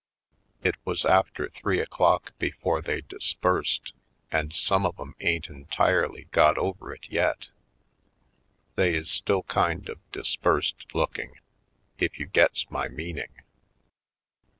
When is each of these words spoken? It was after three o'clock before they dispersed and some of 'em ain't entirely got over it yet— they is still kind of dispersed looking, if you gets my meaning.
It 0.63 0.77
was 0.83 1.05
after 1.05 1.47
three 1.49 1.79
o'clock 1.79 2.35
before 2.39 2.81
they 2.81 3.01
dispersed 3.01 3.93
and 4.31 4.51
some 4.51 4.83
of 4.83 4.99
'em 4.99 5.13
ain't 5.19 5.45
entirely 5.47 6.23
got 6.31 6.57
over 6.57 6.91
it 6.91 7.05
yet— 7.07 7.49
they 8.75 8.95
is 8.95 9.11
still 9.11 9.43
kind 9.43 9.87
of 9.89 9.99
dispersed 10.11 10.87
looking, 10.95 11.35
if 11.99 12.17
you 12.17 12.25
gets 12.25 12.67
my 12.71 12.87
meaning. 12.87 13.29